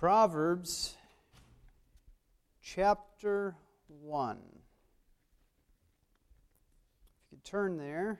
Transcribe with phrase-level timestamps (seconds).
[0.00, 0.96] Proverbs
[2.62, 3.54] chapter
[4.00, 4.38] 1.
[4.38, 4.42] If
[7.20, 8.18] you could turn there.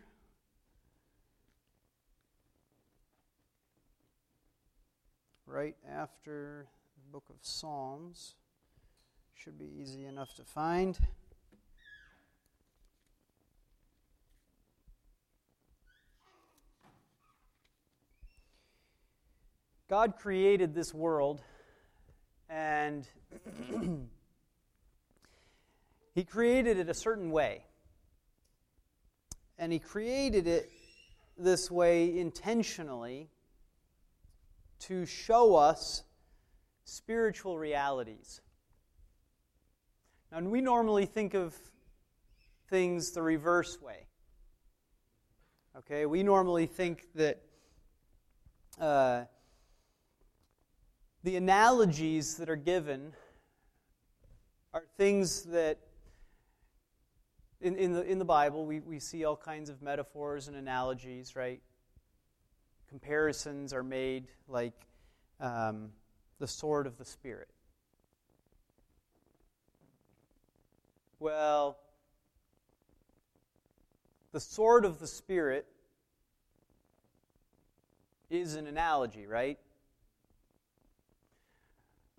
[5.46, 6.66] Right after
[6.98, 8.34] the book of Psalms.
[9.32, 10.98] Should be easy enough to find.
[19.88, 21.40] God created this world
[22.50, 23.06] and
[26.14, 27.64] he created it a certain way.
[29.56, 30.70] And he created it
[31.38, 33.30] this way intentionally
[34.80, 36.02] to show us
[36.84, 38.40] spiritual realities.
[40.32, 41.54] Now, we normally think of
[42.68, 44.06] things the reverse way.
[45.78, 47.42] Okay, we normally think that
[48.80, 49.24] uh,
[51.22, 53.12] the analogies that are given
[54.72, 55.78] are things that
[57.60, 61.36] in, in, the, in the Bible we, we see all kinds of metaphors and analogies,
[61.36, 61.60] right?
[62.88, 64.86] Comparisons are made like
[65.40, 65.90] um,
[66.38, 67.48] the sword of the Spirit.
[71.18, 71.76] Well,
[74.32, 75.66] the sword of the Spirit
[78.30, 79.58] is an analogy, right?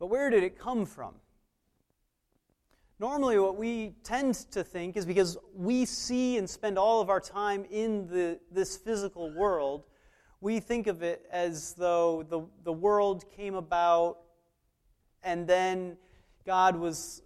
[0.01, 1.13] But where did it come from?
[2.99, 7.19] Normally, what we tend to think is because we see and spend all of our
[7.19, 9.85] time in the, this physical world,
[10.39, 14.17] we think of it as though the, the world came about
[15.21, 15.97] and then
[16.47, 17.21] God was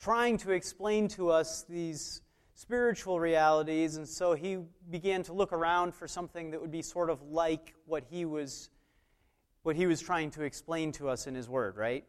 [0.00, 2.22] trying to explain to us these
[2.54, 4.58] spiritual realities, and so he
[4.90, 8.70] began to look around for something that would be sort of like what he was
[9.66, 12.04] what he was trying to explain to us in his word, right?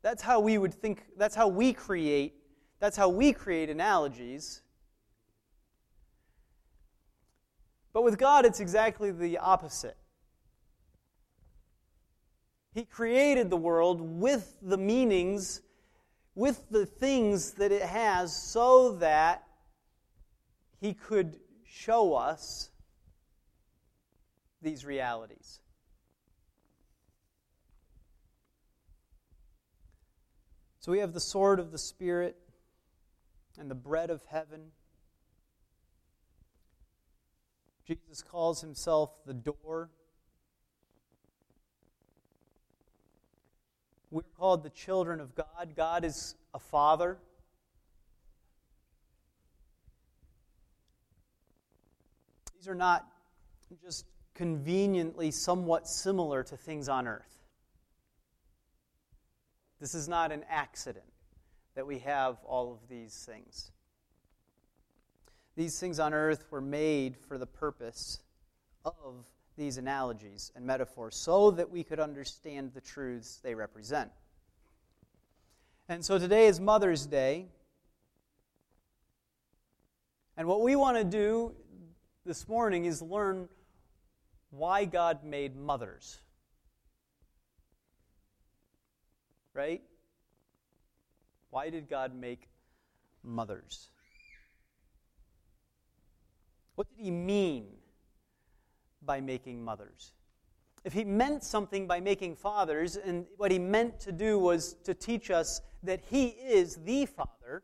[0.00, 2.36] That's how we would think, that's how we create,
[2.80, 4.62] that's how we create analogies.
[7.92, 9.98] But with God, it's exactly the opposite.
[12.72, 15.60] He created the world with the meanings,
[16.34, 19.44] with the things that it has, so that
[20.80, 22.70] He could show us
[24.62, 25.60] these realities.
[30.86, 32.36] So we have the sword of the Spirit
[33.58, 34.70] and the bread of heaven.
[37.88, 39.90] Jesus calls himself the door.
[44.12, 45.74] We're called the children of God.
[45.74, 47.18] God is a father.
[52.56, 53.04] These are not
[53.82, 57.35] just conveniently somewhat similar to things on earth.
[59.80, 61.04] This is not an accident
[61.74, 63.70] that we have all of these things.
[65.56, 68.20] These things on earth were made for the purpose
[68.84, 69.24] of
[69.56, 74.10] these analogies and metaphors so that we could understand the truths they represent.
[75.88, 77.46] And so today is Mother's Day.
[80.36, 81.54] And what we want to do
[82.24, 83.48] this morning is learn
[84.50, 86.20] why God made mothers.
[89.56, 89.82] Right?
[91.50, 92.48] Why did God make
[93.22, 93.90] mothers?
[96.74, 97.66] What did he mean
[99.02, 100.12] by making mothers?
[100.84, 104.94] If he meant something by making fathers, and what he meant to do was to
[104.94, 107.62] teach us that he is the Father,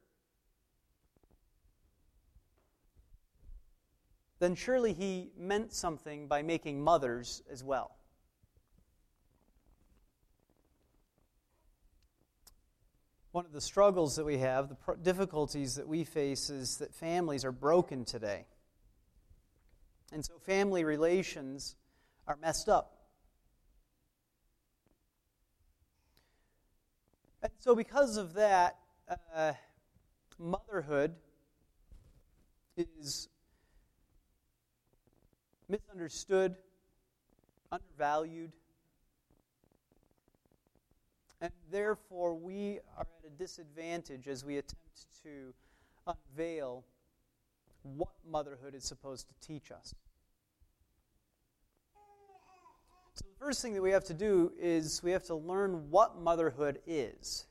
[4.40, 7.96] then surely he meant something by making mothers as well.
[13.32, 17.44] One of the struggles that we have, the difficulties that we face, is that families
[17.44, 18.44] are broken today.
[20.12, 21.76] And so family relations
[22.26, 22.98] are messed up.
[27.42, 28.76] And so, because of that,
[29.34, 29.52] uh,
[30.38, 31.14] motherhood
[32.76, 33.28] is
[35.68, 36.54] misunderstood,
[37.72, 38.52] undervalued,
[41.42, 45.52] and therefore we are at a disadvantage as we attempt to
[46.06, 46.84] unveil
[47.82, 49.92] what motherhood is supposed to teach us.
[53.14, 56.18] So, the first thing that we have to do is we have to learn what
[56.20, 57.46] motherhood is.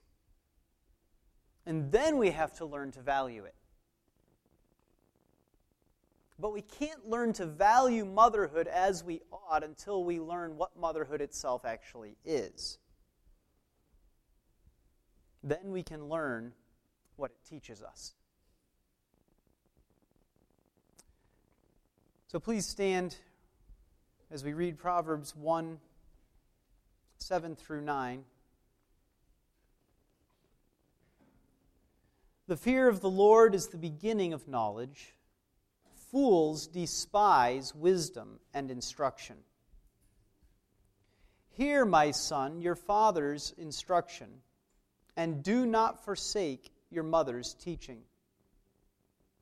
[1.66, 3.56] And then we have to learn to value it.
[6.40, 11.22] But we can't learn to value motherhood as we ought until we learn what motherhood
[11.22, 12.80] itself actually is.
[15.44, 16.54] Then we can learn
[17.16, 18.14] what it teaches us.
[22.28, 23.18] So please stand
[24.32, 25.80] as we read Proverbs 1
[27.18, 28.24] 7 through 9.
[32.48, 35.14] The fear of the Lord is the beginning of knowledge.
[36.12, 39.38] Fools despise wisdom and instruction.
[41.52, 44.30] Hear, my son, your father's instruction,
[45.16, 48.02] and do not forsake your mother's teaching.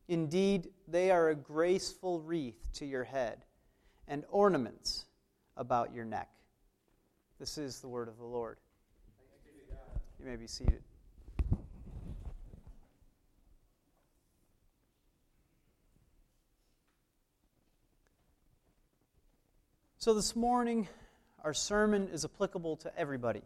[0.07, 3.45] Indeed, they are a graceful wreath to your head
[4.07, 5.05] and ornaments
[5.55, 6.29] about your neck.
[7.39, 8.57] This is the word of the Lord.
[10.19, 10.81] You may be seated.
[19.99, 20.87] So, this morning,
[21.43, 23.43] our sermon is applicable to everybody.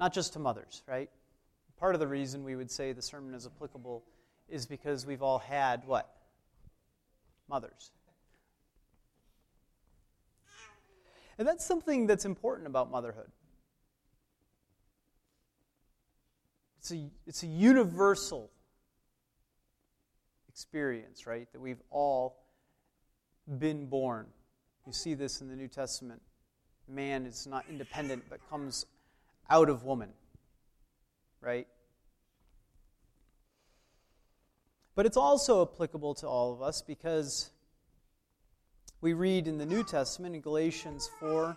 [0.00, 1.10] Not just to mothers, right?
[1.78, 4.02] Part of the reason we would say the sermon is applicable
[4.48, 6.10] is because we've all had what?
[7.48, 7.92] Mothers.
[11.38, 13.30] And that's something that's important about motherhood.
[16.78, 18.50] It's a, it's a universal
[20.48, 21.46] experience, right?
[21.52, 22.38] That we've all
[23.58, 24.26] been born.
[24.86, 26.22] You see this in the New Testament.
[26.88, 28.86] Man is not independent, but comes
[29.50, 30.10] out of woman,
[31.40, 31.66] right?
[34.94, 37.50] But it's also applicable to all of us because
[39.00, 41.56] we read in the New Testament in Galatians 4,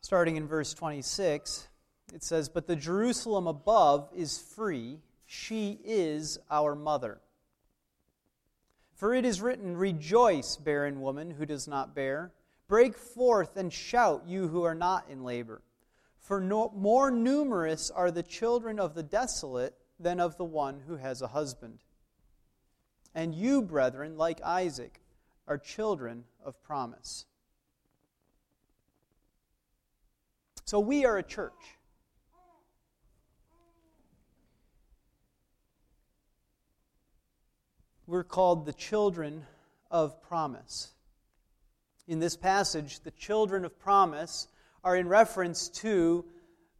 [0.00, 1.68] starting in verse 26,
[2.12, 7.20] it says, But the Jerusalem above is free, she is our mother.
[8.94, 12.32] For it is written, Rejoice, barren woman who does not bear.
[12.68, 15.62] Break forth and shout, you who are not in labor.
[16.24, 20.96] For no, more numerous are the children of the desolate than of the one who
[20.96, 21.80] has a husband.
[23.14, 25.02] And you, brethren, like Isaac,
[25.46, 27.26] are children of promise.
[30.64, 31.52] So we are a church.
[38.06, 39.44] We're called the children
[39.90, 40.94] of promise.
[42.08, 44.48] In this passage, the children of promise
[44.84, 46.24] are in reference to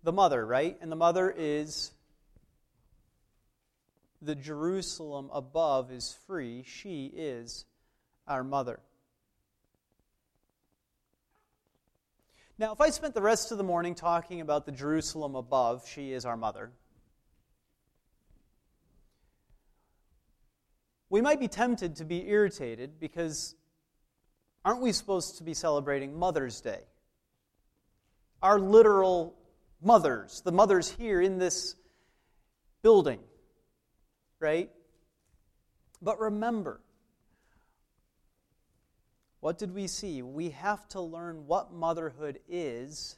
[0.03, 0.77] the mother, right?
[0.81, 1.91] And the mother is
[4.21, 6.63] the Jerusalem above is free.
[6.67, 7.65] She is
[8.29, 8.79] our mother.
[12.57, 16.13] Now, if I spent the rest of the morning talking about the Jerusalem above, she
[16.13, 16.71] is our mother,
[21.11, 23.57] we might be tempted to be irritated because
[24.65, 26.81] aren't we supposed to be celebrating Mother's Day?
[28.45, 29.35] Our literal
[29.81, 31.77] mothers, the mothers here in this
[32.83, 33.21] building,
[34.39, 34.71] right?
[36.03, 36.83] But remember,
[39.41, 40.21] what did we see?
[40.21, 43.17] We have to learn what motherhood is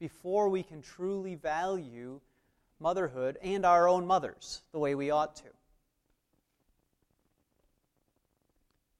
[0.00, 2.20] before we can truly value
[2.80, 5.48] motherhood and our own mothers the way we ought to.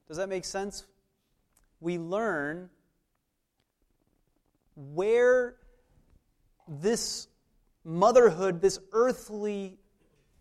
[0.07, 0.85] Does that make sense?
[1.81, 2.71] We learn
[4.81, 5.57] where
[6.67, 7.29] this
[7.85, 9.79] motherhood, this earthly,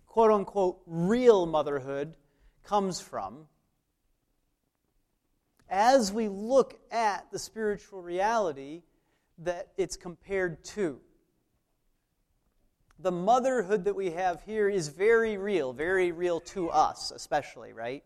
[0.07, 2.15] quote unquote, real motherhood
[2.63, 3.47] comes from
[5.69, 8.81] as we look at the spiritual reality
[9.39, 10.99] that it's compared to.
[12.97, 18.03] The motherhood that we have here is very real, very real to us, especially, right?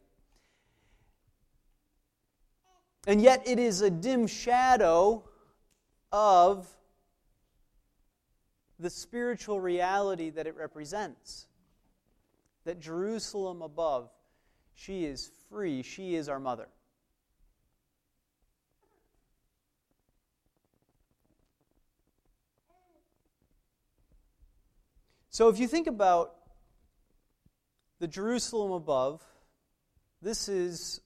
[3.07, 5.23] And yet it is a dim shadow
[6.13, 6.67] of
[8.79, 11.47] the spiritual reality that it represents.
[12.65, 14.09] That Jerusalem above,
[14.75, 16.69] she is free, she is our mother.
[25.29, 26.35] So if you think about
[27.99, 29.21] the Jerusalem above,
[30.21, 31.01] this is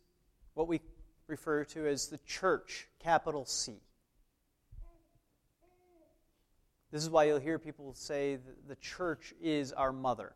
[0.54, 0.82] what we
[1.28, 3.80] refer to as the church, capital C.
[6.98, 10.34] This is why you'll hear people say the church is our mother.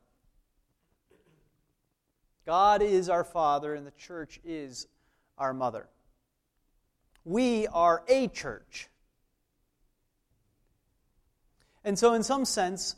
[2.46, 4.86] God is our father, and the church is
[5.39, 5.89] our mother.
[7.25, 8.89] We are a church.
[11.84, 12.96] And so, in some sense,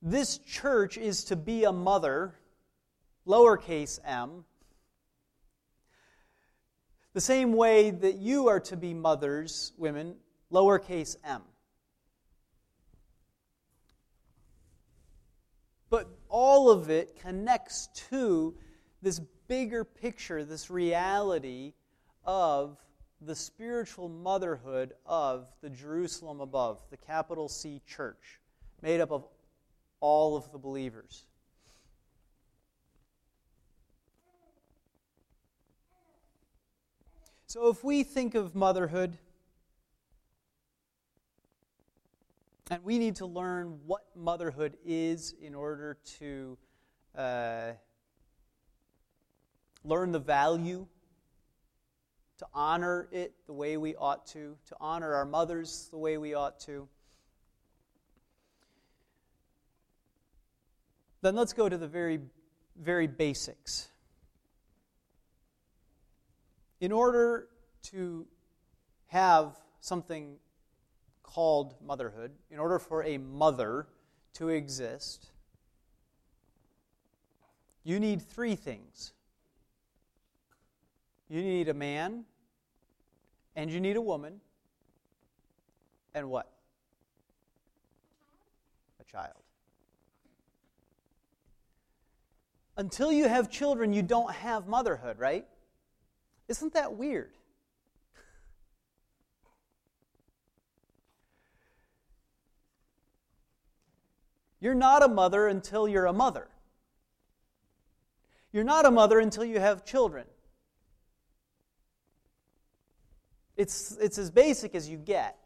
[0.00, 2.34] this church is to be a mother,
[3.26, 4.46] lowercase m,
[7.12, 10.14] The same way that you are to be mothers, women,
[10.50, 11.42] lowercase m.
[15.90, 18.54] But all of it connects to
[19.02, 21.74] this bigger picture, this reality
[22.24, 22.78] of
[23.20, 28.40] the spiritual motherhood of the Jerusalem above, the capital C church,
[28.80, 29.26] made up of
[30.00, 31.24] all of the believers.
[37.46, 39.18] So, if we think of motherhood,
[42.70, 46.56] and we need to learn what motherhood is in order to
[47.18, 47.72] uh,
[49.82, 50.86] learn the value,
[52.38, 56.32] to honor it the way we ought to, to honor our mothers the way we
[56.32, 56.88] ought to.
[61.22, 62.20] Then let's go to the very,
[62.80, 63.88] very basics.
[66.80, 67.48] In order
[67.90, 68.26] to
[69.08, 70.36] have something
[71.32, 73.86] called motherhood, in order for a mother
[74.34, 75.30] to exist,
[77.84, 79.12] you need three things.
[81.28, 82.24] You need a man,
[83.54, 84.40] and you need a woman,
[86.14, 86.50] and what?
[89.00, 89.36] A child.
[92.76, 95.46] Until you have children, you don't have motherhood, right?
[96.48, 97.32] Isn't that weird?
[104.60, 106.48] You're not a mother until you're a mother.
[108.52, 110.26] You're not a mother until you have children.
[113.56, 115.36] It's, it's as basic as you get.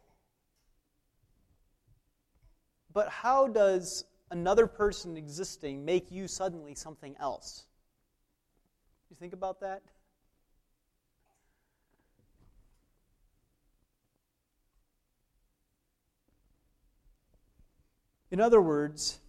[2.92, 7.66] But how does another person existing make you suddenly something else?
[9.10, 9.82] You think about that?
[18.34, 19.20] In other words,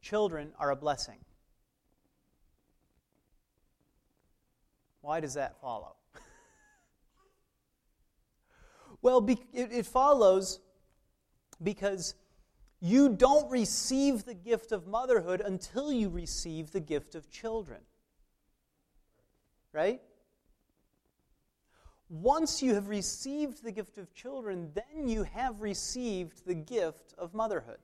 [0.00, 1.20] children are a blessing.
[5.00, 5.94] Why does that follow?
[9.00, 10.58] well, it, it follows
[11.62, 12.16] because
[12.80, 17.82] you don't receive the gift of motherhood until you receive the gift of children.
[19.72, 20.00] Right?
[22.12, 27.32] Once you have received the gift of children, then you have received the gift of
[27.32, 27.78] motherhood.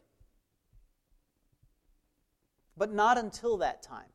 [2.77, 4.11] But not until that time.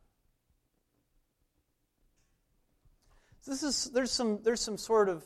[3.47, 5.25] This is, there's, some, there's some sort of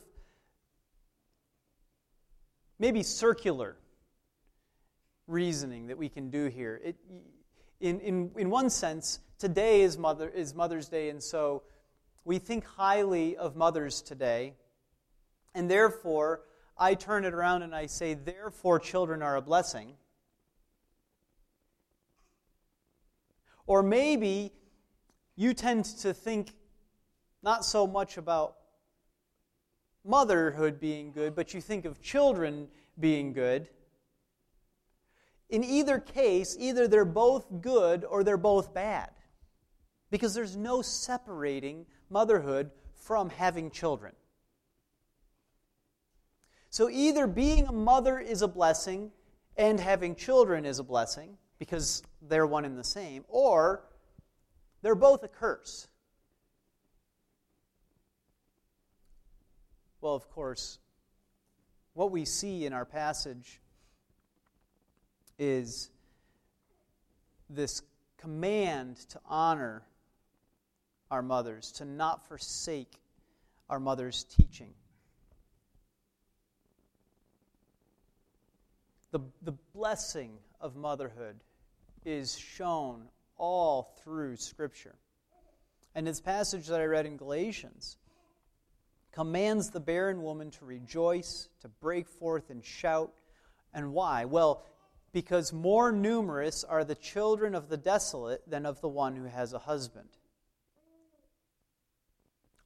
[2.78, 3.76] maybe circular
[5.26, 6.80] reasoning that we can do here.
[6.82, 6.96] It,
[7.78, 11.62] in, in, in one sense, today is, Mother, is Mother's Day, and so
[12.24, 14.54] we think highly of mothers today.
[15.58, 16.42] And therefore,
[16.78, 19.94] I turn it around and I say, therefore, children are a blessing.
[23.66, 24.52] Or maybe
[25.34, 26.52] you tend to think
[27.42, 28.54] not so much about
[30.04, 32.68] motherhood being good, but you think of children
[33.00, 33.68] being good.
[35.50, 39.10] In either case, either they're both good or they're both bad.
[40.12, 44.12] Because there's no separating motherhood from having children.
[46.70, 49.10] So either being a mother is a blessing
[49.56, 53.82] and having children is a blessing because they're one and the same, or
[54.82, 55.88] they're both a curse.
[60.00, 60.78] Well, of course,
[61.94, 63.60] what we see in our passage
[65.38, 65.90] is
[67.50, 67.82] this
[68.18, 69.82] command to honor
[71.10, 73.00] our mothers, to not forsake
[73.68, 74.74] our mother's teaching.
[79.10, 81.36] The, the blessing of motherhood
[82.04, 84.96] is shown all through Scripture.
[85.94, 87.96] And this passage that I read in Galatians
[89.12, 93.12] commands the barren woman to rejoice, to break forth and shout.
[93.72, 94.24] And why?
[94.26, 94.62] Well,
[95.12, 99.52] because more numerous are the children of the desolate than of the one who has
[99.52, 100.08] a husband.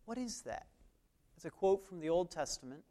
[0.04, 0.66] What is that?
[1.36, 2.82] It's a quote from the Old Testament.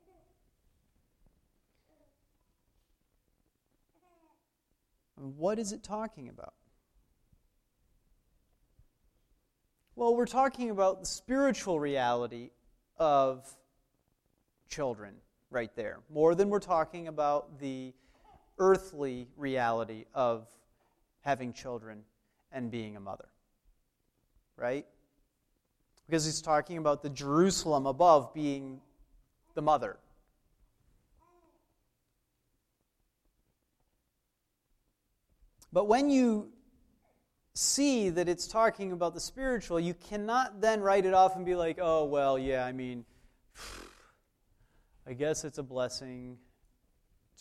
[5.21, 6.53] What is it talking about?
[9.95, 12.51] Well, we're talking about the spiritual reality
[12.97, 13.47] of
[14.67, 15.15] children
[15.49, 17.93] right there, more than we're talking about the
[18.57, 20.47] earthly reality of
[21.21, 22.03] having children
[22.51, 23.27] and being a mother.
[24.55, 24.85] Right?
[26.11, 28.81] because he's talking about the Jerusalem above being
[29.53, 29.97] the mother.
[35.73, 36.49] But when you
[37.53, 41.55] see that it's talking about the spiritual, you cannot then write it off and be
[41.55, 43.05] like, oh, well, yeah, I mean,
[45.07, 46.37] I guess it's a blessing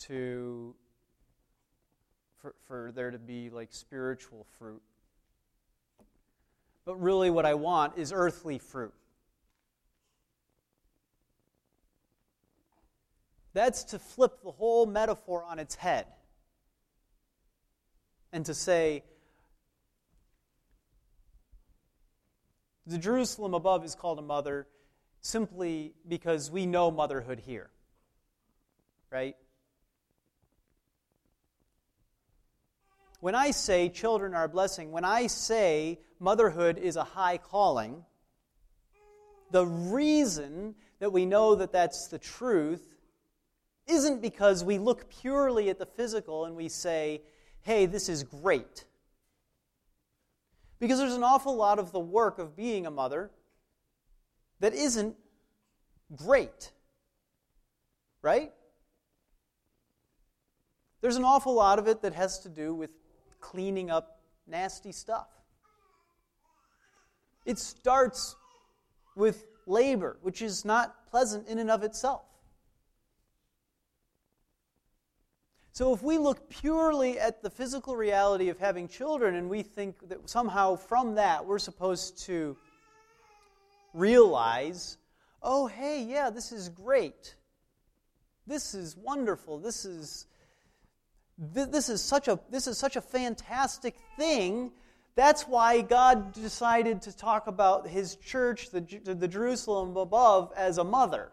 [0.02, 0.74] to
[2.40, 4.82] for, for there to be like spiritual fruit.
[6.86, 8.94] But really, what I want is earthly fruit.
[13.52, 16.06] That's to flip the whole metaphor on its head
[18.32, 19.04] and to say,
[22.86, 24.66] the Jerusalem above is called a mother
[25.20, 27.70] simply because we know motherhood here.
[29.10, 29.36] Right?
[33.20, 38.04] When I say children are a blessing, when I say motherhood is a high calling,
[39.50, 42.96] the reason that we know that that's the truth
[43.86, 47.22] isn't because we look purely at the physical and we say,
[47.62, 48.84] hey, this is great.
[50.78, 53.30] Because there's an awful lot of the work of being a mother
[54.60, 55.16] that isn't
[56.16, 56.72] great.
[58.22, 58.52] Right?
[61.00, 62.90] There's an awful lot of it that has to do with
[63.40, 65.28] cleaning up nasty stuff.
[67.46, 68.36] It starts
[69.16, 72.22] with labor, which is not pleasant in and of itself.
[75.72, 80.08] So, if we look purely at the physical reality of having children and we think
[80.08, 82.56] that somehow from that we're supposed to
[83.94, 84.98] realize,
[85.42, 87.36] oh, hey, yeah, this is great.
[88.46, 89.58] This is wonderful.
[89.58, 90.26] This is
[91.40, 94.70] this is such a this is such a fantastic thing
[95.14, 100.84] that's why god decided to talk about his church the, the jerusalem above as a
[100.84, 101.32] mother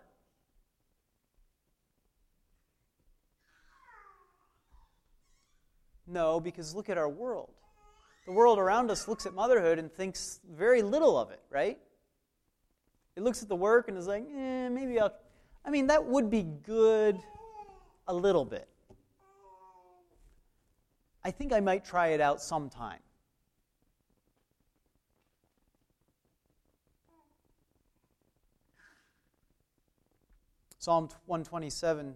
[6.07, 7.49] no because look at our world.
[8.25, 11.77] The world around us looks at motherhood and thinks very little of it right?
[13.15, 15.13] It looks at the work and is like eh, maybe i'll
[15.65, 17.17] i mean that would be good
[18.07, 18.67] a little bit.
[21.23, 22.99] I think I might try it out sometime.
[30.79, 32.15] Psalm 127,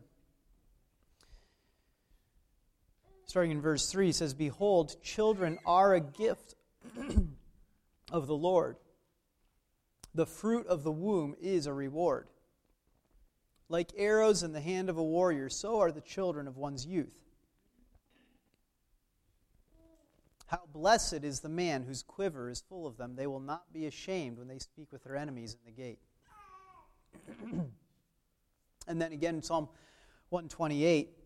[3.32, 6.56] starting in verse 3, says, Behold, children are a gift
[8.12, 8.76] of the Lord.
[10.13, 12.28] The fruit of the womb is a reward.
[13.70, 17.17] Like arrows in the hand of a warrior, so are the children of one's youth.
[20.48, 23.15] How blessed is the man whose quiver is full of them.
[23.15, 26.00] They will not be ashamed when they speak with their enemies in the gate.
[28.89, 29.70] and then again, Psalm
[30.32, 31.21] 128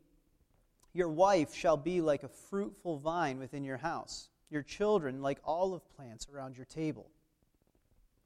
[0.96, 5.82] Your wife shall be like a fruitful vine within your house, your children like olive
[5.94, 7.12] plants around your table.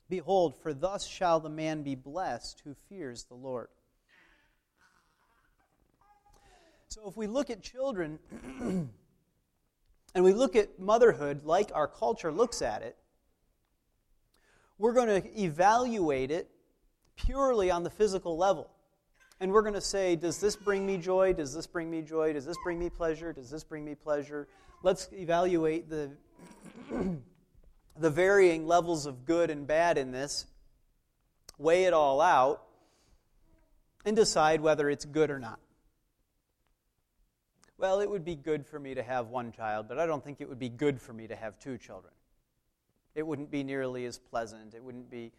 [0.07, 3.69] Behold, for thus shall the man be blessed who fears the Lord.
[6.89, 8.19] So if we look at children,
[10.13, 12.95] and we look at motherhood like our culture looks at it,
[14.77, 16.51] we're going to evaluate it
[17.15, 18.69] purely on the physical level.
[19.39, 21.33] And we're going to say, does this bring me joy?
[21.33, 22.33] Does this bring me joy?
[22.33, 23.31] Does this bring me pleasure?
[23.31, 24.47] Does this bring me pleasure?
[24.83, 26.11] Let's evaluate the,
[27.97, 30.45] the varying levels of good and bad in this,
[31.57, 32.63] weigh it all out,
[34.05, 35.59] and decide whether it's good or not
[37.79, 40.41] well, it would be good for me to have one child, but I don't think
[40.41, 42.13] it would be good for me to have two children.
[43.15, 44.73] It wouldn't be nearly as pleasant.
[44.73, 45.31] It wouldn't be,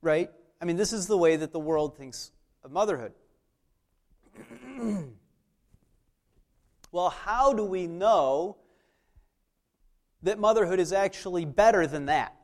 [0.00, 0.30] right?
[0.62, 2.30] I mean, this is the way that the world thinks
[2.64, 3.12] of motherhood.
[6.90, 8.56] well, how do we know
[10.22, 12.34] that motherhood is actually better than that?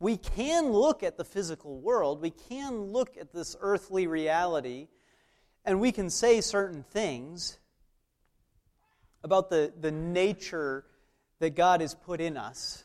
[0.00, 4.88] we can look at the physical world, we can look at this earthly reality,
[5.64, 7.58] and we can say certain things
[9.22, 10.86] about the, the nature
[11.38, 12.82] that God has put in us.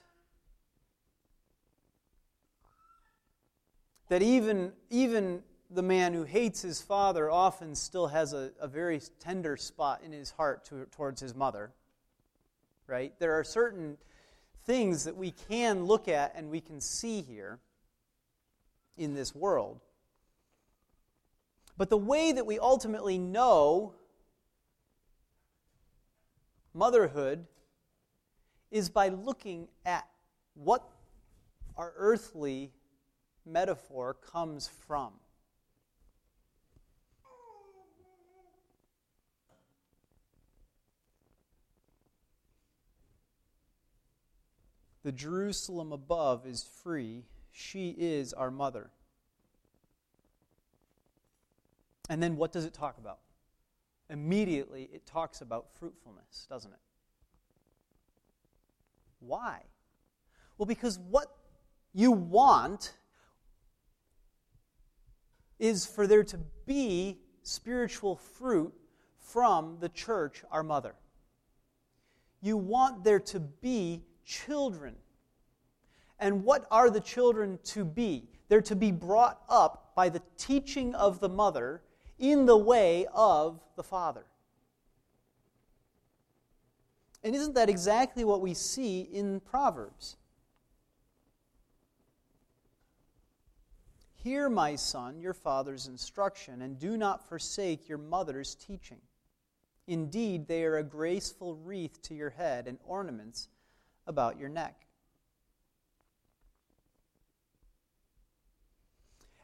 [4.09, 9.01] That even, even the man who hates his father often still has a, a very
[9.19, 11.71] tender spot in his heart to, towards his mother.
[12.87, 13.13] Right?
[13.19, 13.97] There are certain
[14.65, 17.59] things that we can look at and we can see here
[18.97, 19.81] in this world.
[21.77, 23.93] But the way that we ultimately know
[26.73, 27.45] motherhood
[28.71, 30.07] is by looking at
[30.53, 30.87] what
[31.75, 32.71] our earthly
[33.45, 35.13] metaphor comes from.
[45.03, 47.25] The Jerusalem above is free.
[47.51, 48.89] She is our mother.
[52.09, 53.19] And then what does it talk about?
[54.09, 56.79] Immediately, it talks about fruitfulness, doesn't it?
[59.19, 59.61] Why?
[60.57, 61.27] Well, because what
[61.93, 62.93] you want
[65.59, 68.73] is for there to be spiritual fruit
[69.19, 70.95] from the church, our mother.
[72.41, 74.95] You want there to be children.
[76.19, 78.29] And what are the children to be?
[78.47, 81.81] They're to be brought up by the teaching of the mother
[82.19, 84.25] in the way of the father.
[87.23, 90.17] And isn't that exactly what we see in Proverbs?
[94.25, 98.97] Hear, my son, your father's instruction, and do not forsake your mother's teaching.
[99.85, 103.49] Indeed, they are a graceful wreath to your head and ornaments
[104.07, 104.87] about your neck.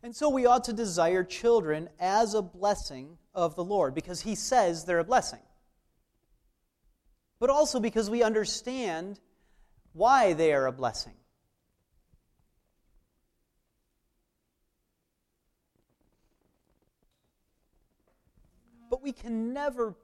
[0.01, 4.33] And so we ought to desire children as a blessing of the Lord because he
[4.33, 5.41] says they're a blessing.
[7.37, 9.19] But also because we understand
[9.93, 11.20] why they are a blessing.
[19.01, 19.95] We can never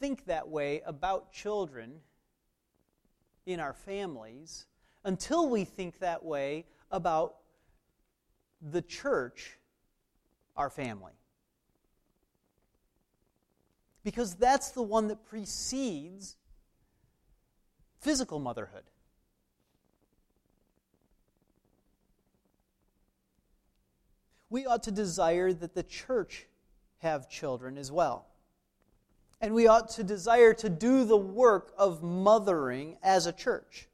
[0.00, 2.00] think that way about children
[3.46, 4.66] in our families
[5.04, 7.36] until we think that way about
[8.60, 9.58] the church,
[10.56, 11.12] our family.
[14.04, 16.36] Because that's the one that precedes
[18.00, 18.84] physical motherhood.
[24.50, 26.46] We ought to desire that the church
[26.98, 28.26] have children as well.
[29.42, 33.88] And we ought to desire to do the work of mothering as a church.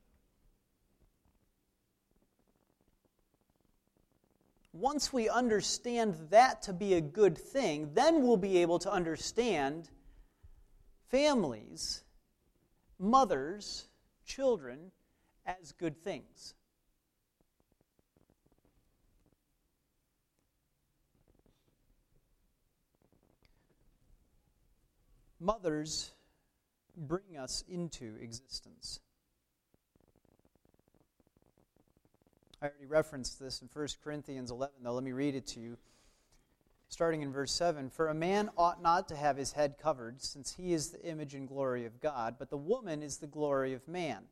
[4.78, 9.90] once we understand that to be a good thing, then we'll be able to understand
[11.10, 12.04] families,
[12.98, 13.88] mothers,
[14.24, 14.92] children
[15.46, 16.54] as good things.
[25.40, 26.12] Mothers
[26.96, 29.00] bring us into existence.
[32.60, 34.92] I already referenced this in 1 Corinthians 11, though.
[34.92, 35.76] Let me read it to you.
[36.88, 40.56] Starting in verse 7 For a man ought not to have his head covered, since
[40.56, 43.86] he is the image and glory of God, but the woman is the glory of
[43.86, 44.24] man.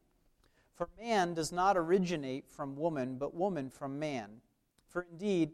[0.74, 4.40] For man does not originate from woman, but woman from man.
[4.88, 5.52] For indeed,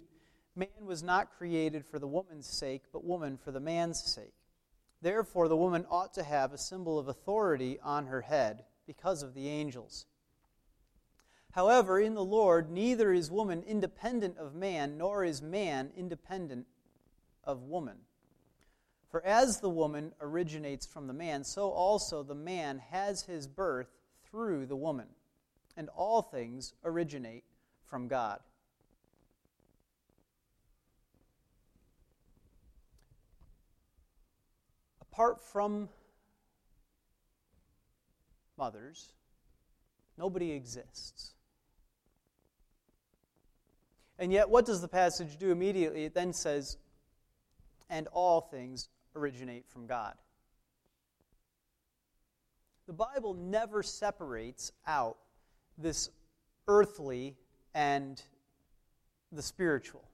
[0.56, 4.32] man was not created for the woman's sake, but woman for the man's sake.
[5.02, 9.34] Therefore, the woman ought to have a symbol of authority on her head because of
[9.34, 10.06] the angels.
[11.50, 16.66] However, in the Lord, neither is woman independent of man, nor is man independent
[17.44, 17.98] of woman.
[19.10, 23.88] For as the woman originates from the man, so also the man has his birth
[24.24, 25.08] through the woman.
[25.76, 27.44] And all things originate
[27.84, 28.40] from God.
[35.12, 35.90] Apart from
[38.57, 39.12] mothers,
[40.16, 41.35] nobody exists.
[44.18, 46.05] And yet, what does the passage do immediately?
[46.05, 46.79] It then says,
[47.90, 50.14] and all things originate from God.
[52.87, 55.18] The Bible never separates out
[55.77, 56.09] this
[56.68, 57.37] earthly
[57.75, 58.22] and
[59.31, 60.05] the spiritual.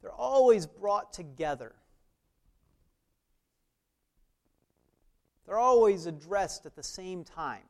[0.00, 1.72] They're always brought together.
[5.48, 7.62] They're always addressed at the same time.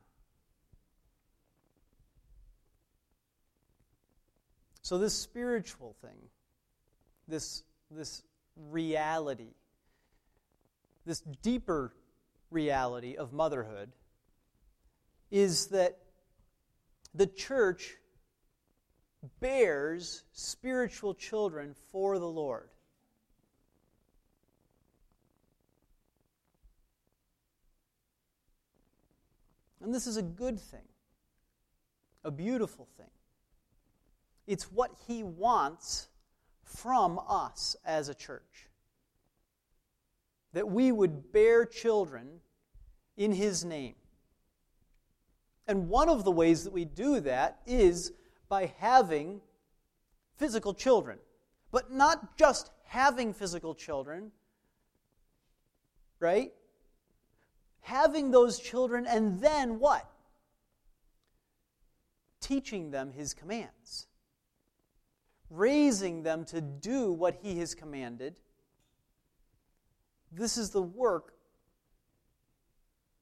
[4.81, 6.27] So, this spiritual thing,
[7.25, 8.21] this, this
[8.57, 9.53] reality,
[11.05, 11.93] this deeper
[12.51, 13.93] reality of motherhood,
[15.31, 15.99] is that
[17.15, 17.95] the church
[19.39, 22.67] bears spiritual children for the Lord.
[29.89, 30.85] And this is a good thing,
[32.23, 33.09] a beautiful thing.
[34.45, 36.09] It's what He wants
[36.63, 38.67] from us as a church.
[40.53, 42.41] That we would bear children
[43.17, 43.95] in His name.
[45.67, 48.11] And one of the ways that we do that is
[48.47, 49.41] by having
[50.37, 51.17] physical children.
[51.71, 54.33] But not just having physical children,
[56.19, 56.51] right?
[57.89, 60.07] Having those children and then what?
[62.39, 64.05] Teaching them his commands.
[65.49, 68.39] Raising them to do what he has commanded.
[70.31, 71.33] This is the work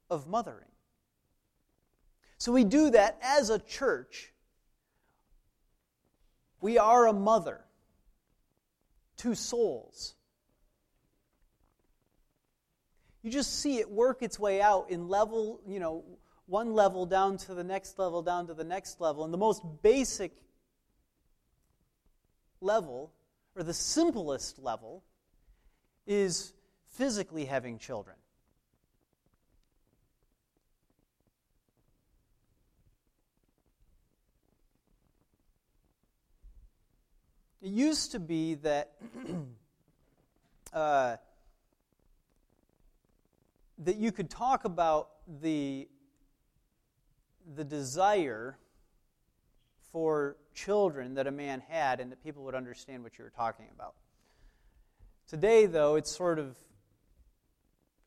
[0.09, 0.67] of mothering.
[2.37, 4.33] So we do that as a church.
[6.59, 7.61] We are a mother
[9.15, 10.16] to souls.
[13.27, 16.05] You just see it work its way out in level, you know,
[16.45, 19.25] one level down to the next level, down to the next level.
[19.25, 20.31] And the most basic
[22.61, 23.11] level,
[23.53, 25.03] or the simplest level,
[26.05, 26.53] is
[26.91, 28.15] physically having children.
[37.61, 38.93] It used to be that
[40.73, 41.17] uh,
[43.79, 45.09] that you could talk about
[45.41, 45.87] the
[47.55, 48.57] the desire
[49.91, 53.67] for children that a man had, and that people would understand what you were talking
[53.73, 53.95] about.
[55.27, 56.57] Today, though, it's sort of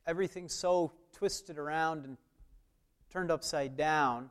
[0.05, 2.17] everything's so twisted around and
[3.11, 4.29] turned upside down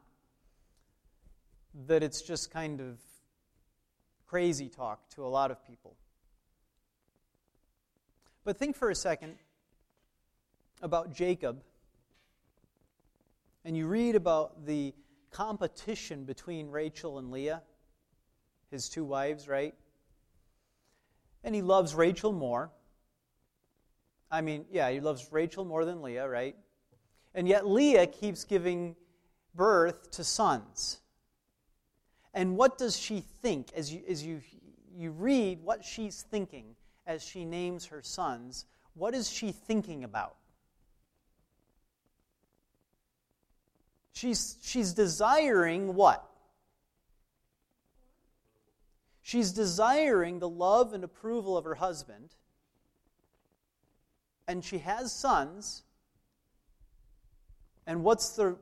[1.86, 2.98] that it's just kind of
[4.26, 5.96] crazy talk to a lot of people.
[8.44, 9.36] But think for a second
[10.80, 11.62] about Jacob,
[13.64, 14.94] and you read about the
[15.30, 17.62] competition between Rachel and Leah,
[18.70, 19.74] his two wives, right?
[21.44, 22.70] And he loves Rachel more.
[24.30, 26.56] I mean, yeah, he loves Rachel more than Leah, right?
[27.34, 28.96] And yet Leah keeps giving
[29.54, 31.00] birth to sons.
[32.32, 34.40] And what does she think as you, as you,
[34.94, 38.66] you read what she's thinking as she names her sons?
[38.94, 40.36] What is she thinking about?
[44.12, 46.26] She's, she's desiring what?
[49.22, 52.34] She's desiring the love and approval of her husband,
[54.48, 55.84] and she has sons.
[57.86, 58.56] And what's the,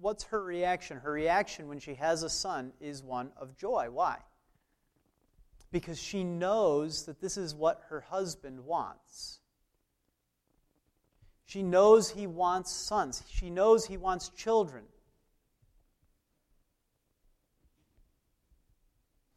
[0.00, 0.98] what's her reaction?
[0.98, 3.88] Her reaction when she has a son is one of joy.
[3.90, 4.18] Why?
[5.72, 9.40] Because she knows that this is what her husband wants.
[11.46, 13.22] She knows he wants sons.
[13.30, 14.84] She knows he wants children.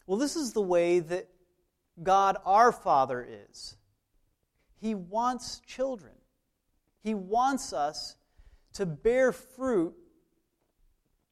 [0.08, 1.30] Well, this is the way that
[2.02, 3.78] God our Father is.
[4.82, 6.14] He wants children.
[7.04, 8.16] He wants us
[8.74, 9.94] to bear fruit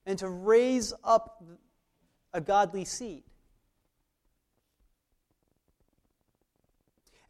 [0.05, 1.43] and to raise up
[2.33, 3.23] a godly seed.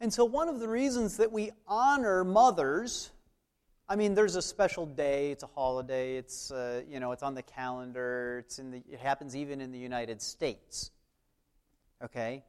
[0.00, 3.10] And so, one of the reasons that we honor mothers,
[3.90, 7.34] I mean, there's a special day, it's a holiday, it's, uh, you know, it's on
[7.34, 10.90] the calendar, it's in the, it happens even in the United States.
[12.04, 12.44] Okay?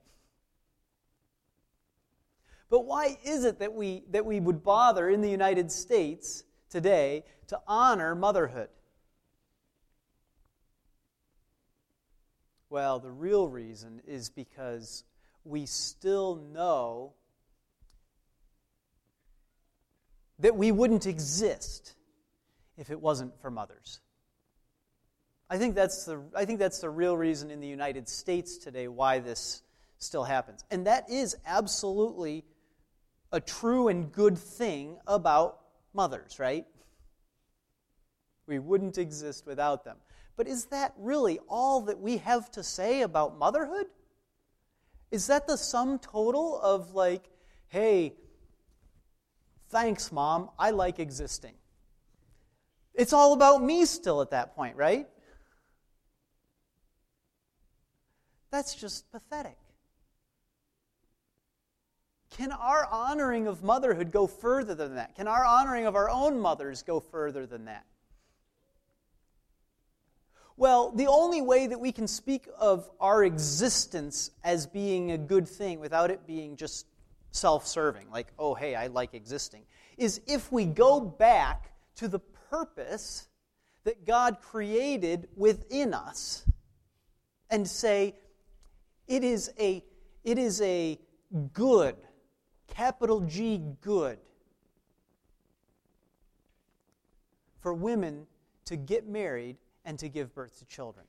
[2.69, 7.23] But why is it that we, that we would bother in the United States today
[7.47, 8.69] to honor motherhood?
[12.69, 15.05] Well, the real reason is because
[15.45, 17.13] we still know
[20.39, 21.95] that we wouldn't exist
[22.77, 23.99] if it wasn't for mothers.
[25.49, 28.87] I think that's the, I think that's the real reason in the United States today
[28.87, 29.63] why this
[29.97, 30.63] still happens.
[30.71, 32.45] And that is absolutely
[33.31, 35.59] a true and good thing about
[35.93, 36.65] mothers, right?
[38.47, 39.97] We wouldn't exist without them.
[40.35, 43.87] But is that really all that we have to say about motherhood?
[45.11, 47.29] Is that the sum total of, like,
[47.67, 48.13] hey,
[49.69, 51.53] thanks, mom, I like existing?
[52.93, 55.07] It's all about me still at that point, right?
[58.51, 59.57] That's just pathetic.
[62.31, 65.15] Can our honoring of motherhood go further than that?
[65.15, 67.85] Can our honoring of our own mothers go further than that?
[70.55, 75.47] Well, the only way that we can speak of our existence as being a good
[75.47, 76.85] thing without it being just
[77.31, 79.63] self serving, like, oh, hey, I like existing,
[79.97, 83.27] is if we go back to the purpose
[83.83, 86.45] that God created within us
[87.49, 88.15] and say,
[89.07, 89.83] it is a,
[90.23, 90.99] it is a
[91.53, 91.95] good,
[92.67, 94.19] capital G good,
[97.59, 98.27] for women
[98.65, 101.05] to get married and to give birth to children.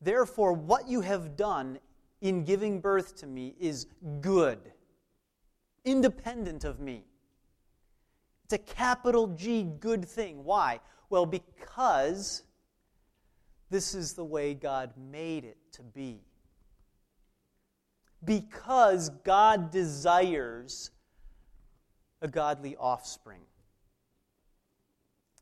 [0.00, 1.78] Therefore, what you have done
[2.20, 3.86] in giving birth to me is
[4.20, 4.72] good,
[5.84, 7.04] independent of me.
[8.44, 10.44] It's a capital G good thing.
[10.44, 10.80] Why?
[11.10, 12.42] Well, because
[13.70, 16.20] this is the way God made it to be.
[18.24, 20.90] Because God desires
[22.20, 23.40] a godly offspring.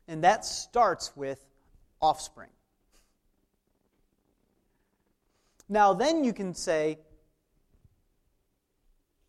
[0.07, 1.45] And that starts with
[2.01, 2.49] offspring.
[5.69, 6.99] Now, then you can say,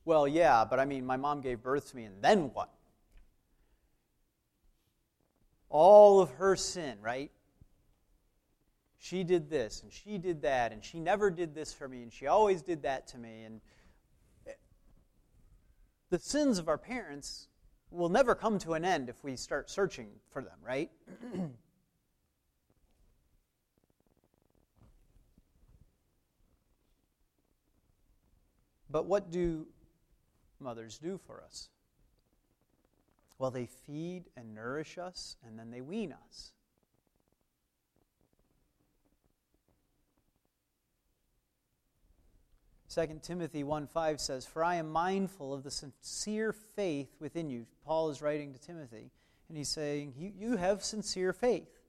[0.05, 2.71] well, yeah, but I mean, my mom gave birth to me, and then what?
[5.69, 7.31] All of her sin, right?
[8.99, 12.13] She did this, and she did that, and she never did this for me, and
[12.13, 13.43] she always did that to me.
[13.45, 13.61] And
[16.11, 17.49] the sins of our parents
[17.91, 20.91] will never come to an end if we start searching for them, right?
[28.93, 29.67] But what do
[30.63, 31.69] mothers do for us?
[33.39, 36.53] Well, they feed and nourish us, and then they wean us.
[42.93, 47.65] Second Timothy 1 5 says, For I am mindful of the sincere faith within you.
[47.87, 49.11] Paul is writing to Timothy,
[49.49, 51.81] and he's saying, you have sincere faith,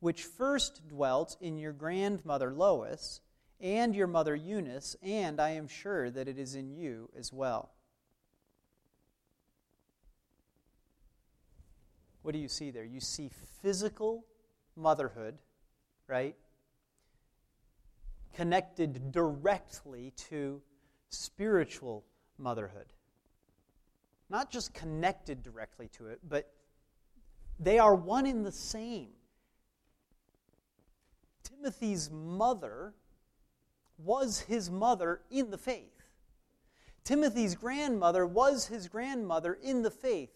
[0.00, 3.20] which first dwelt in your grandmother Lois
[3.60, 7.70] and your mother Eunice, and I am sure that it is in you as well.
[12.26, 12.84] What do you see there?
[12.84, 13.30] You see
[13.62, 14.24] physical
[14.74, 15.38] motherhood,
[16.08, 16.34] right?
[18.34, 20.60] Connected directly to
[21.08, 22.04] spiritual
[22.36, 22.86] motherhood.
[24.28, 26.52] Not just connected directly to it, but
[27.60, 29.10] they are one in the same.
[31.44, 32.92] Timothy's mother
[33.98, 36.02] was his mother in the faith.
[37.04, 40.35] Timothy's grandmother was his grandmother in the faith.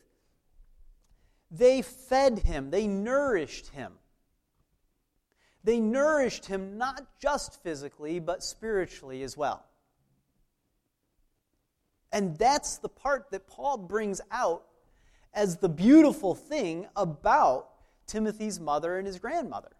[1.50, 3.94] They fed him, they nourished him.
[5.62, 9.66] They nourished him not just physically, but spiritually as well.
[12.12, 14.64] And that's the part that Paul brings out
[15.34, 17.68] as the beautiful thing about
[18.06, 19.70] Timothy's mother and his grandmother.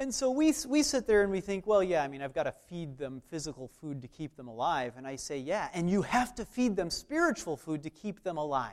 [0.00, 2.44] And so we, we sit there and we think, well, yeah, I mean, I've got
[2.44, 4.94] to feed them physical food to keep them alive.
[4.96, 8.38] And I say, yeah, and you have to feed them spiritual food to keep them
[8.38, 8.72] alive.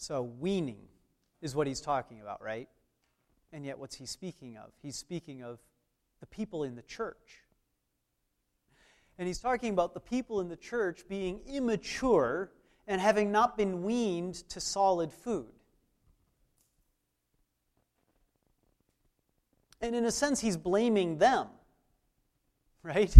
[0.00, 0.86] So, weaning
[1.42, 2.68] is what he's talking about, right?
[3.52, 4.70] And yet, what's he speaking of?
[4.80, 5.58] He's speaking of
[6.20, 7.42] the people in the church.
[9.18, 12.52] And he's talking about the people in the church being immature
[12.86, 15.50] and having not been weaned to solid food.
[19.80, 21.48] And in a sense, he's blaming them,
[22.84, 23.14] right?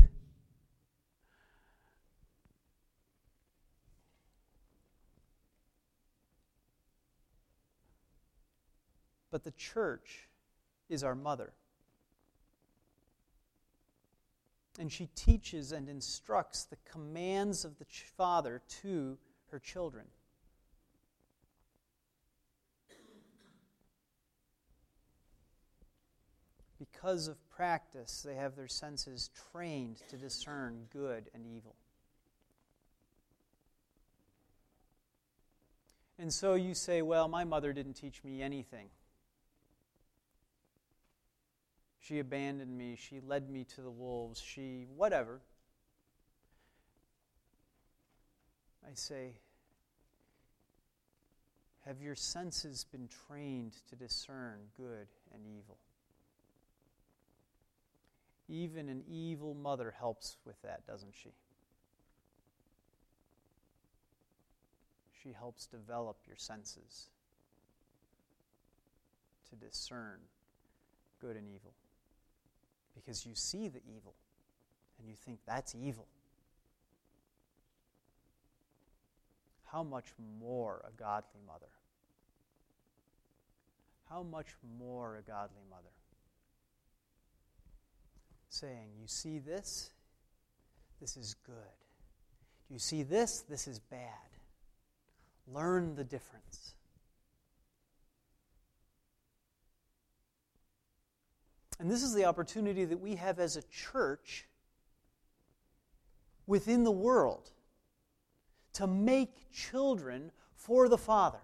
[9.39, 10.27] But the church
[10.89, 11.53] is our mother.
[14.81, 17.87] And she teaches and instructs the commands of the
[18.17, 19.17] Father to
[19.53, 20.07] her children.
[26.81, 31.77] Because of practice, they have their senses trained to discern good and evil.
[36.19, 38.89] And so you say, well, my mother didn't teach me anything.
[42.09, 42.97] She abandoned me.
[42.97, 44.41] She led me to the wolves.
[44.41, 45.43] She, whatever.
[48.83, 49.33] I say,
[51.85, 55.77] have your senses been trained to discern good and evil?
[58.49, 61.35] Even an evil mother helps with that, doesn't she?
[65.23, 67.11] She helps develop your senses
[69.51, 70.21] to discern
[71.21, 71.75] good and evil.
[72.99, 74.15] Because you see the evil
[74.99, 76.07] and you think that's evil.
[79.65, 80.07] How much
[80.41, 81.69] more a godly mother?
[84.09, 85.83] How much more a godly mother?
[88.49, 89.91] Saying, You see this?
[91.01, 91.55] This is good.
[92.71, 93.45] You see this?
[93.49, 94.01] This is bad.
[95.47, 96.75] Learn the difference.
[101.79, 104.47] And this is the opportunity that we have as a church
[106.47, 107.51] within the world
[108.75, 111.41] to make children for the Father.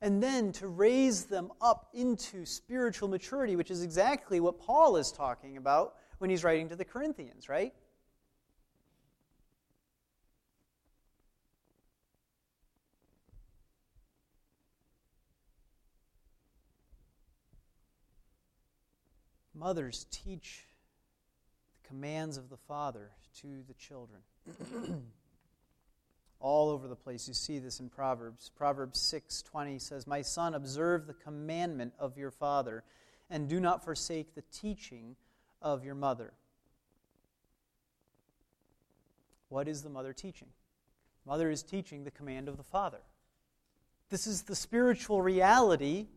[0.00, 5.12] And then to raise them up into spiritual maturity, which is exactly what Paul is
[5.12, 7.72] talking about when he's writing to the Corinthians, right?
[19.62, 20.64] Mothers teach
[21.80, 24.20] the commands of the Father to the children.
[26.40, 28.50] All over the place you see this in Proverbs.
[28.56, 32.82] Proverbs 6:20 says, "My son, observe the commandment of your father,
[33.30, 35.14] and do not forsake the teaching
[35.60, 36.34] of your mother."
[39.48, 40.48] What is the mother teaching?
[41.24, 43.02] Mother is teaching the command of the father.
[44.08, 46.08] This is the spiritual reality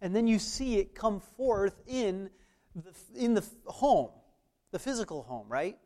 [0.00, 2.30] and then you see it come forth in
[2.74, 4.10] the, in the home,
[4.70, 5.76] the physical home, right?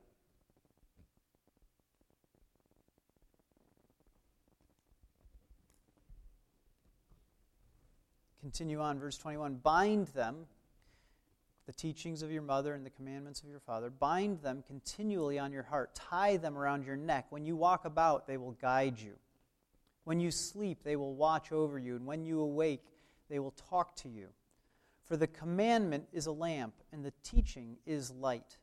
[8.41, 9.55] Continue on, verse 21.
[9.57, 10.47] Bind them,
[11.67, 15.51] the teachings of your mother and the commandments of your father, bind them continually on
[15.51, 15.95] your heart.
[15.95, 17.27] Tie them around your neck.
[17.31, 19.15] When you walk about, they will guide you.
[20.05, 21.97] When you sleep, they will watch over you.
[21.97, 22.85] And when you awake,
[23.35, 24.29] they will talk to you.
[25.03, 28.59] For the commandment is a lamp, and the teaching is light.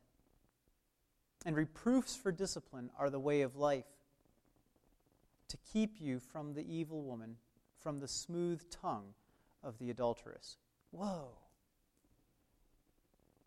[1.44, 3.84] And reproofs for discipline are the way of life,
[5.48, 7.36] to keep you from the evil woman,
[7.80, 9.12] from the smooth tongue
[9.62, 10.56] of the adulteress.
[10.90, 11.32] Whoa!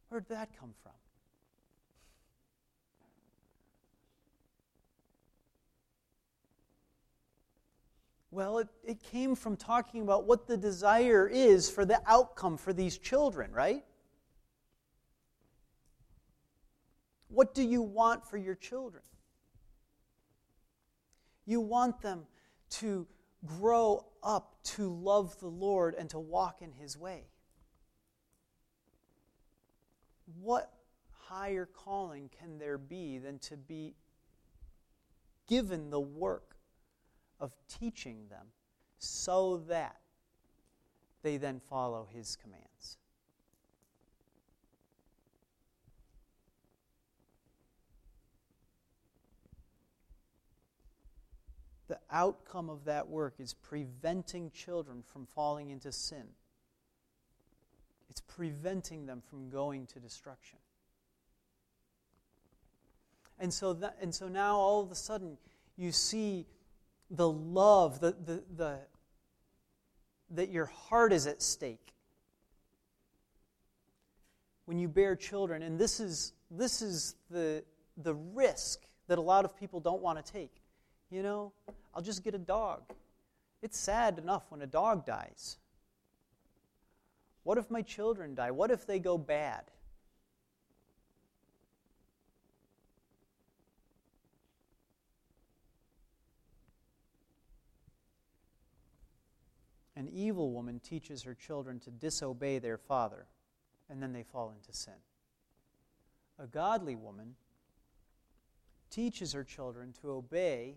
[0.09, 0.93] Where'd that come from?
[8.35, 12.73] Well, it, it came from talking about what the desire is for the outcome for
[12.73, 13.85] these children, right?
[17.29, 19.03] What do you want for your children?
[21.45, 22.23] You want them
[22.71, 23.07] to
[23.45, 27.27] grow up to love the Lord and to walk in His way.
[30.41, 30.73] What
[31.29, 33.95] higher calling can there be than to be
[35.47, 36.54] given the work
[37.39, 38.47] of teaching them
[38.99, 39.97] so that
[41.21, 42.97] they then follow his commands.
[51.87, 56.25] The outcome of that work is preventing children from falling into sin.
[58.09, 60.57] It's preventing them from going to destruction.
[63.39, 65.37] And so, that, and so now all of a sudden,
[65.75, 66.47] you see
[67.09, 68.79] the love, the, the, the,
[70.31, 71.93] that your heart is at stake
[74.65, 75.61] when you bear children.
[75.61, 77.63] And this is, this is the,
[77.97, 80.61] the risk that a lot of people don't want to take.
[81.11, 81.53] You know,
[81.93, 82.81] I'll just get a dog.
[83.61, 85.57] It's sad enough when a dog dies.
[87.43, 88.51] What if my children die?
[88.51, 89.63] What if they go bad?
[99.95, 103.27] An evil woman teaches her children to disobey their father,
[103.89, 104.93] and then they fall into sin.
[106.37, 107.35] A godly woman
[108.89, 110.75] teaches her children to obey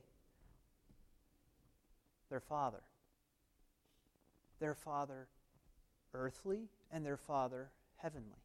[2.30, 2.82] their father.
[4.60, 5.28] Their father
[6.14, 8.42] earthly and their father heavenly.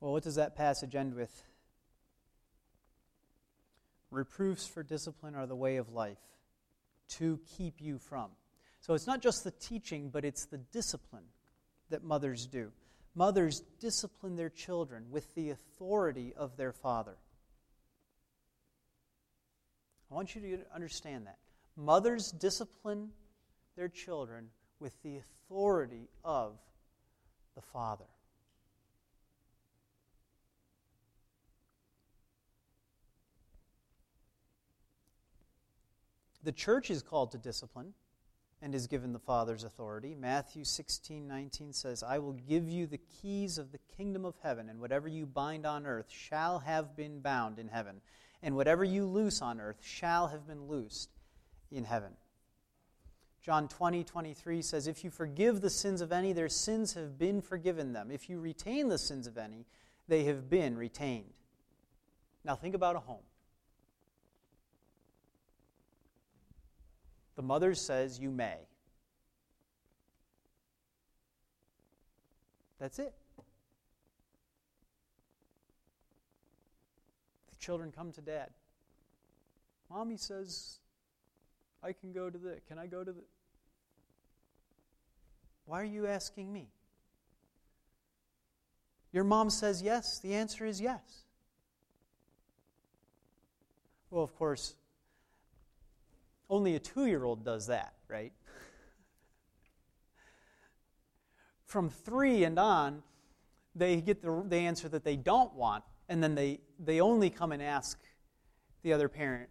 [0.00, 1.42] Well, what does that passage end with?
[4.10, 6.18] Reproofs for discipline are the way of life
[7.08, 8.30] to keep you from.
[8.80, 11.24] So it's not just the teaching, but it's the discipline
[11.90, 12.72] that mothers do.
[13.14, 17.16] Mothers discipline their children with the authority of their father.
[20.10, 21.38] I want you to understand that.
[21.76, 23.10] Mothers discipline
[23.76, 24.48] their children
[24.78, 26.58] with the authority of
[27.54, 28.04] the father.
[36.46, 37.92] The church is called to discipline
[38.62, 40.14] and is given the Father's authority.
[40.14, 44.68] Matthew 16, 19 says, I will give you the keys of the kingdom of heaven,
[44.68, 48.00] and whatever you bind on earth shall have been bound in heaven,
[48.44, 51.10] and whatever you loose on earth shall have been loosed
[51.72, 52.12] in heaven.
[53.42, 57.40] John 20, 23 says, If you forgive the sins of any, their sins have been
[57.40, 58.12] forgiven them.
[58.12, 59.66] If you retain the sins of any,
[60.06, 61.34] they have been retained.
[62.44, 63.24] Now think about a home.
[67.36, 68.56] The mother says, You may.
[72.80, 73.14] That's it.
[77.50, 78.50] The children come to dad.
[79.90, 80.78] Mommy says,
[81.82, 82.58] I can go to the.
[82.68, 83.22] Can I go to the.
[85.66, 86.68] Why are you asking me?
[89.12, 90.18] Your mom says yes.
[90.18, 91.24] The answer is yes.
[94.10, 94.74] Well, of course,
[96.48, 98.32] only a two year old does that, right?
[101.64, 103.02] From three and on,
[103.74, 107.52] they get the, the answer that they don't want, and then they, they only come
[107.52, 107.98] and ask
[108.82, 109.50] the other parent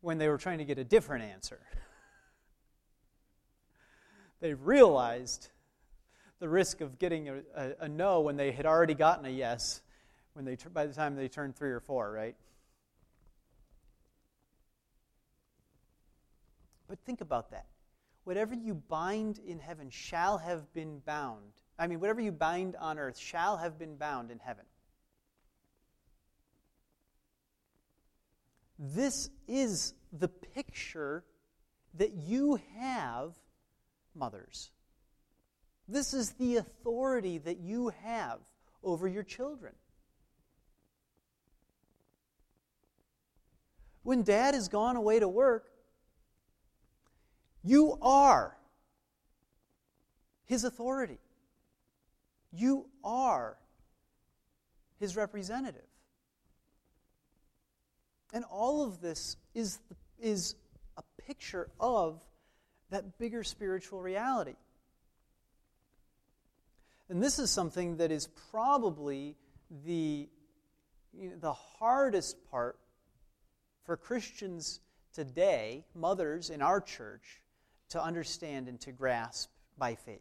[0.00, 1.60] when they were trying to get a different answer.
[4.40, 5.48] they realized
[6.38, 9.82] the risk of getting a, a, a, no when they had already gotten a yes
[10.34, 12.36] when they, by the time they turned three or four, right?
[16.88, 17.66] But think about that.
[18.24, 21.52] Whatever you bind in heaven shall have been bound.
[21.78, 24.64] I mean, whatever you bind on earth shall have been bound in heaven.
[28.78, 31.24] This is the picture
[31.94, 33.34] that you have,
[34.14, 34.70] mothers.
[35.88, 38.38] This is the authority that you have
[38.82, 39.72] over your children.
[44.02, 45.67] When dad has gone away to work,
[47.64, 48.56] you are
[50.46, 51.18] his authority.
[52.52, 53.56] You are
[54.98, 55.82] his representative.
[58.32, 59.78] And all of this is,
[60.20, 60.54] is
[60.96, 62.20] a picture of
[62.90, 64.56] that bigger spiritual reality.
[67.08, 69.36] And this is something that is probably
[69.84, 70.28] the,
[71.12, 72.78] you know, the hardest part
[73.84, 74.80] for Christians
[75.14, 77.40] today, mothers in our church,
[77.90, 80.20] to understand and to grasp by faith.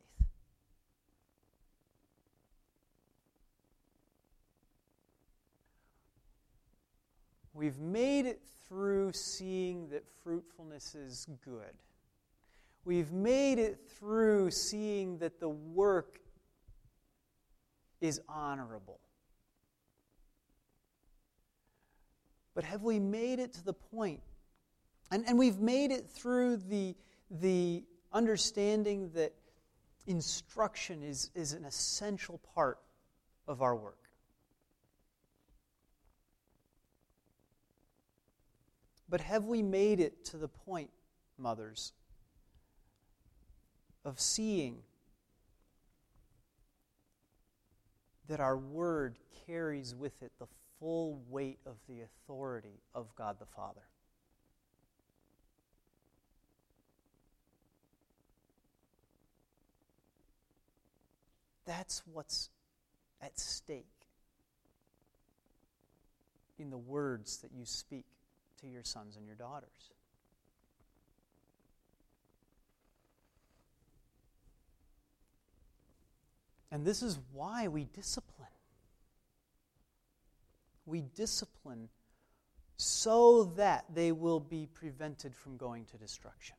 [7.54, 11.74] We've made it through seeing that fruitfulness is good.
[12.86, 16.20] We've made it through seeing that the work
[18.00, 19.00] is honorable.
[22.54, 24.22] But have we made it to the point?
[25.12, 26.96] And, and we've made it through the
[27.30, 29.34] the understanding that
[30.06, 32.80] instruction is, is an essential part
[33.48, 33.98] of our work.
[39.10, 40.90] But have we made it to the point,
[41.38, 41.94] mothers,
[44.04, 44.80] of seeing
[48.28, 50.48] that our word carries with it the
[50.80, 53.84] full weight of the authority of God the Father?
[61.68, 62.50] That's what's
[63.22, 63.86] at stake
[66.58, 68.06] in the words that you speak
[68.62, 69.92] to your sons and your daughters.
[76.72, 78.48] And this is why we discipline.
[80.86, 81.90] We discipline
[82.78, 86.56] so that they will be prevented from going to destruction.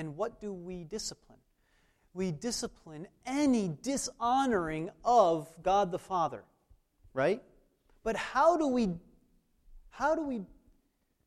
[0.00, 1.40] And what do we discipline?
[2.14, 6.42] We discipline any dishonoring of God the Father,
[7.12, 7.42] right?
[8.02, 8.94] But how do we
[9.90, 10.40] how do we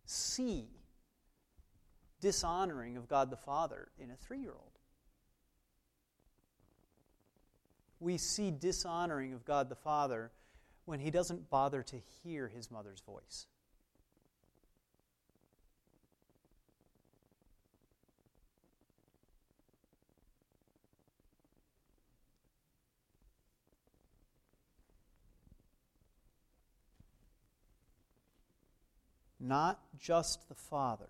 [0.05, 0.65] see
[2.19, 4.79] dishonoring of God the Father in a 3-year-old?
[7.99, 10.31] We see dishonoring of God the Father
[10.85, 13.45] when he doesn't bother to hear his mother's voice.
[29.43, 31.09] Not just the father,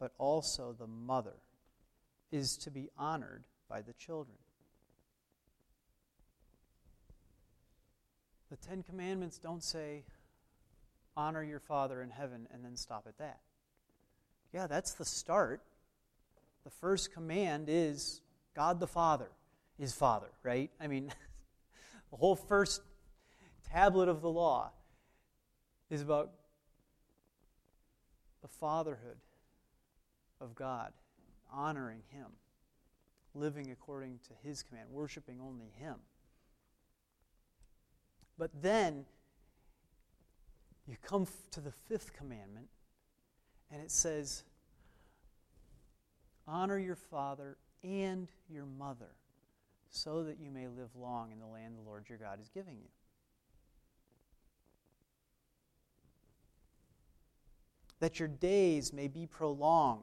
[0.00, 1.36] but also the mother,
[2.32, 4.36] is to be honored by the children.
[8.50, 10.04] The Ten Commandments don't say,
[11.16, 13.40] honor your Father in heaven, and then stop at that.
[14.52, 15.60] Yeah, that's the start.
[16.64, 18.20] The first command is
[18.54, 19.28] God the Father
[19.78, 20.70] is Father, right?
[20.80, 21.12] I mean,
[22.10, 22.80] the whole first
[23.70, 24.70] tablet of the law
[25.90, 26.30] is about
[28.44, 29.16] the fatherhood
[30.38, 30.92] of God,
[31.50, 32.26] honoring Him,
[33.34, 35.94] living according to His command, worshiping only Him.
[38.36, 39.06] But then
[40.86, 42.66] you come to the fifth commandment,
[43.72, 44.42] and it says,
[46.46, 49.16] Honor your father and your mother,
[49.88, 52.76] so that you may live long in the land the Lord your God is giving
[52.76, 52.90] you.
[58.04, 60.02] That your days may be prolonged.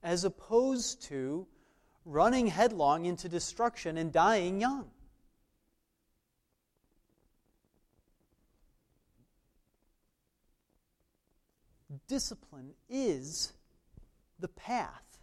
[0.00, 1.48] As opposed to
[2.04, 4.90] running headlong into destruction and dying young.
[12.06, 13.54] discipline is
[14.38, 15.18] the path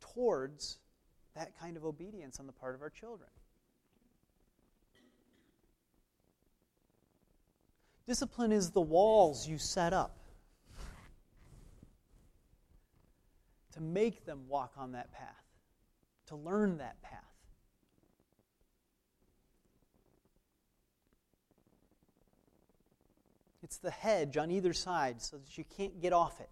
[0.00, 0.78] towards
[1.34, 3.28] that kind of obedience on the part of our children.
[8.06, 10.16] Discipline is the walls you set up
[13.72, 15.44] to make them walk on that path,
[16.28, 17.20] to learn that path.
[23.62, 26.48] It's the hedge on either side so that you can't get off it.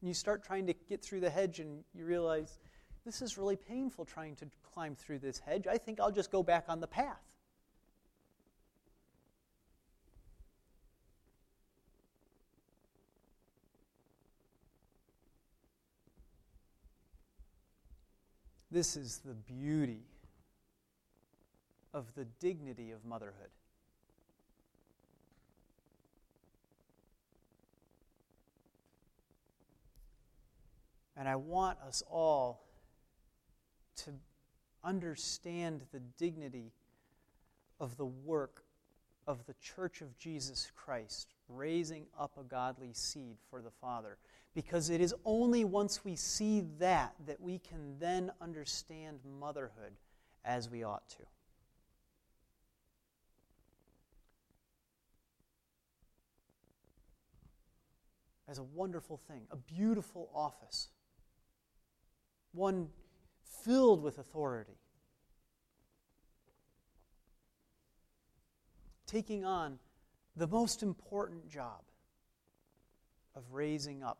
[0.00, 2.58] And you start trying to get through the hedge and you realize
[3.06, 5.68] this is really painful trying to climb through this hedge.
[5.68, 7.27] I think I'll just go back on the path.
[18.70, 20.02] This is the beauty
[21.94, 23.48] of the dignity of motherhood.
[31.16, 32.62] And I want us all
[33.96, 34.12] to
[34.84, 36.72] understand the dignity
[37.80, 38.62] of the work
[39.28, 44.16] of the Church of Jesus Christ, raising up a godly seed for the Father.
[44.54, 49.92] Because it is only once we see that that we can then understand motherhood
[50.44, 51.22] as we ought to.
[58.48, 60.88] As a wonderful thing, a beautiful office
[62.52, 62.88] one
[63.64, 64.78] filled with authority,
[69.08, 69.78] taking on
[70.36, 71.80] the most important job
[73.34, 74.18] of raising up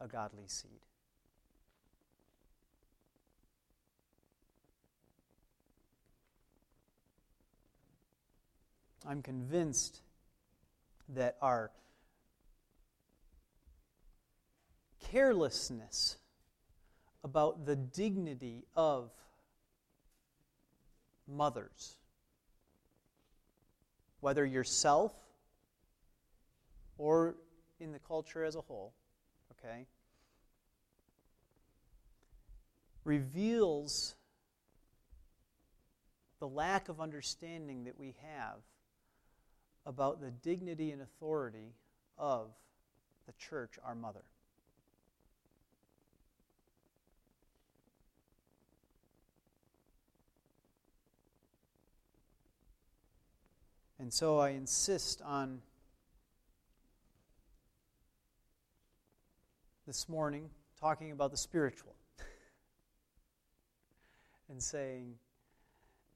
[0.00, 0.80] a godly seed.
[9.08, 10.00] I'm convinced
[11.10, 11.70] that our
[15.12, 16.16] carelessness
[17.22, 19.10] about the dignity of
[21.28, 21.96] mothers.
[24.26, 25.12] Whether yourself
[26.98, 27.36] or
[27.78, 28.92] in the culture as a whole,
[29.52, 29.86] okay,
[33.04, 34.16] reveals
[36.40, 38.56] the lack of understanding that we have
[39.86, 41.76] about the dignity and authority
[42.18, 42.48] of
[43.28, 44.24] the church, our mother.
[53.98, 55.60] And so I insist on
[59.86, 61.94] this morning talking about the spiritual
[64.50, 65.14] and saying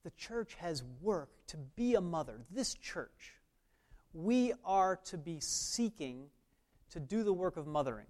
[0.05, 2.41] the church has work to be a mother.
[2.51, 3.35] This church,
[4.13, 6.27] we are to be seeking
[6.91, 8.07] to do the work of mothering.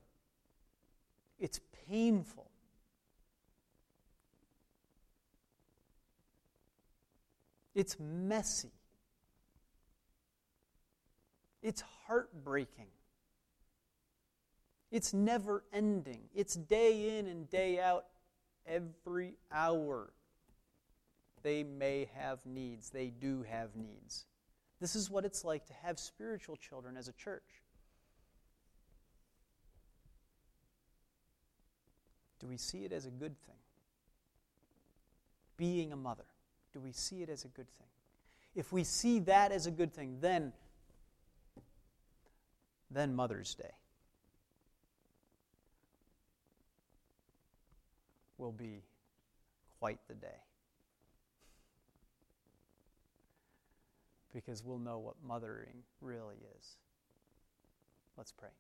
[1.38, 2.50] It's painful.
[7.74, 8.72] It's messy.
[11.62, 12.88] It's heartbreaking.
[14.90, 16.22] It's never ending.
[16.34, 18.06] It's day in and day out,
[18.66, 20.12] every hour.
[21.42, 22.90] They may have needs.
[22.90, 24.26] They do have needs.
[24.80, 27.62] This is what it's like to have spiritual children as a church.
[32.40, 33.56] Do we see it as a good thing?
[35.56, 36.24] Being a mother,
[36.72, 37.86] do we see it as a good thing?
[38.54, 40.54] If we see that as a good thing, then
[42.90, 43.70] then Mother's Day
[48.38, 48.82] will be
[49.78, 50.42] quite the day.
[54.32, 56.76] Because we'll know what mothering really is.
[58.16, 58.50] Let's pray.